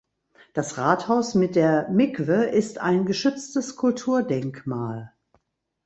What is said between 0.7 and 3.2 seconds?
Rathaus mit der Mikwe ist ein